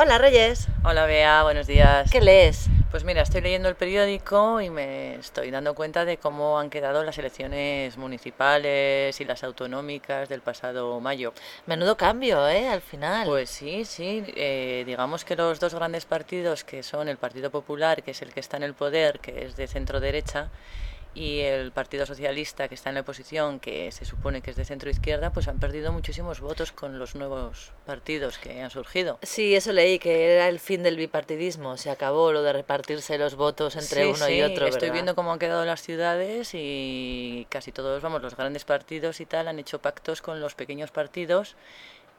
[0.00, 0.68] Hola Reyes.
[0.84, 2.08] Hola Bea, buenos días.
[2.12, 2.68] ¿Qué lees?
[2.92, 7.02] Pues mira, estoy leyendo el periódico y me estoy dando cuenta de cómo han quedado
[7.02, 11.32] las elecciones municipales y las autonómicas del pasado mayo.
[11.66, 12.68] Menudo cambio, ¿eh?
[12.68, 13.26] Al final.
[13.26, 14.22] Pues sí, sí.
[14.36, 18.32] Eh, digamos que los dos grandes partidos, que son el Partido Popular, que es el
[18.32, 20.48] que está en el poder, que es de centro derecha,
[21.18, 24.64] y el Partido Socialista, que está en la oposición, que se supone que es de
[24.64, 29.18] centro izquierda, pues han perdido muchísimos votos con los nuevos partidos que han surgido.
[29.22, 31.76] Sí, eso leí, que era el fin del bipartidismo.
[31.76, 34.66] Se acabó lo de repartirse los votos entre uno y otro.
[34.66, 39.26] Estoy viendo cómo han quedado las ciudades y casi todos, vamos, los grandes partidos y
[39.26, 41.56] tal han hecho pactos con los pequeños partidos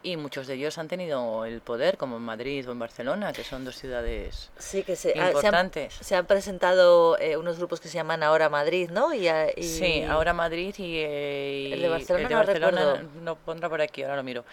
[0.01, 3.43] y muchos de ellos han tenido el poder, como en Madrid o en Barcelona, que
[3.43, 5.93] son dos ciudades sí, que se, importantes.
[5.93, 9.13] se, han, presentado eh, unos grupos que se llaman Ahora Madrid, ¿no?
[9.13, 9.29] Y,
[9.61, 14.45] sí, Ahora Madrid y, eh, el de Barcelona, no, pondrá por aquí, ahora lo miro.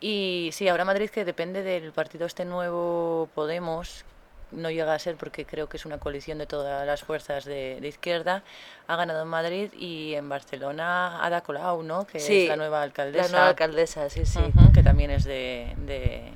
[0.00, 4.04] Y sí, Ahora Madrid que depende del partido este nuevo Podemos,
[4.54, 7.78] no llega a ser porque creo que es una coalición de todas las fuerzas de,
[7.82, 8.42] izquierda,
[8.86, 12.06] ha ganado en Madrid y en Barcelona Ada Colau, ¿no?
[12.06, 13.24] que es la nueva alcaldesa.
[13.24, 14.40] La nueva alcaldesa, sí, sí.
[14.72, 15.72] que también es de...
[15.78, 16.32] de,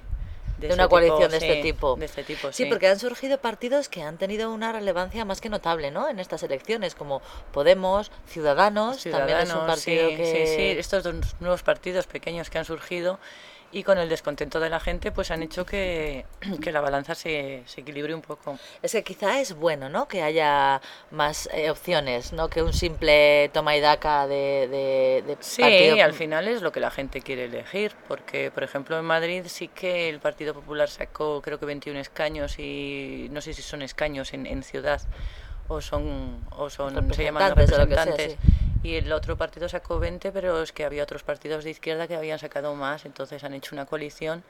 [0.72, 1.94] una coalición de, este tipo.
[1.94, 2.50] de este tipo.
[2.52, 6.08] Sí, porque han surgido partidos que han tenido una relevancia más que notable ¿no?
[6.08, 10.46] en estas elecciones, como Podemos, Ciudadanos, también es un partido que...
[10.46, 13.20] Sí, sí, estos dos nuevos partidos pequeños que han surgido
[13.70, 16.24] y con el descontento de la gente pues han hecho que,
[16.72, 18.58] la balanza se, se, equilibre un poco.
[18.82, 20.08] Es que quizá es bueno ¿no?
[20.08, 20.80] que haya
[21.10, 25.62] más eh, opciones, no que un simple toma y daca de, de, Sí,
[26.00, 29.68] al final es lo que la gente quiere elegir, porque por ejemplo en Madrid sí
[29.68, 34.32] que el Partido Popular sacó creo que 21 escaños y no sé si son escaños
[34.32, 35.00] en, en ciudad
[35.68, 38.36] o son, o son se llaman representantes
[38.82, 42.16] y el otro partido sacó 20, pero es que había otros partidos de izquierda que
[42.16, 44.42] habían sacado más, entonces han hecho una coalición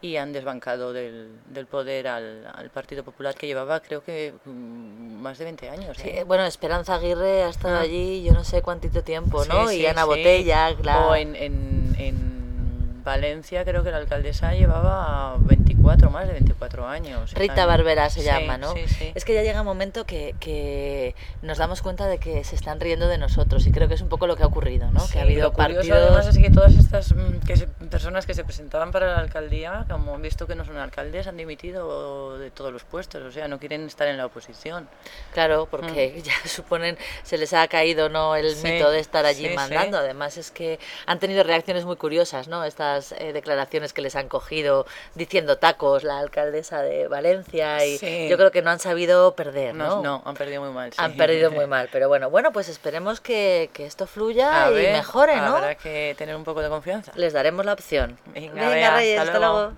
[0.00, 5.22] y han desbancado del, del poder al, al, Partido Popular que llevaba creo que mm,
[5.22, 5.96] más de 20 años.
[6.00, 6.24] ¿eh?
[6.26, 7.82] bueno, Esperanza Aguirre ha estado ah.
[7.82, 9.70] allí yo no sé cuántito tiempo, ¿no?
[9.70, 11.10] y Ana Botella, claro.
[11.10, 15.36] O en, en, en Valencia creo que la alcaldesa llevaba
[15.82, 17.34] 24, más de 24 años.
[17.34, 18.74] Rita Barbera se llama, ¿no?
[19.14, 22.80] Es que ya llega un momento que, que, nos damos cuenta de que se están
[22.80, 25.00] riendo de nosotros y creo que es un poco lo que ha ocurrido, ¿no?
[25.12, 25.90] que ha habido lo partidos...
[25.90, 30.14] además es que todas estas mm, que personas que se presentaban para la alcaldía, como
[30.14, 33.58] han visto que no son alcaldes, han dimitido de todos los puestos, o sea, no
[33.58, 34.88] quieren estar en la oposición.
[35.32, 36.22] Claro, porque mm.
[36.22, 40.50] ya suponen, se les ha caído no el mito de estar allí mandando, además es
[40.50, 42.64] que han tenido reacciones muy curiosas, ¿no?
[42.64, 48.36] Estas eh, declaraciones que les han cogido diciendo tacos la alcaldesa de Valencia y yo
[48.36, 50.02] creo que no han sabido perder, ¿no?
[50.02, 50.92] No, han perdido muy mal.
[50.96, 55.36] Han perdido muy mal, pero bueno, bueno, pues esperemos que, que esto fluya y mejore,
[55.36, 55.56] ¿no?
[55.56, 57.12] Habrá que tener un poco de confianza.
[57.14, 58.18] Les daremos la opción.
[58.34, 59.72] Venga, Reyes, hasta luego.